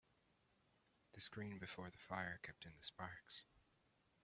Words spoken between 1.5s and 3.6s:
before the fire kept in the sparks.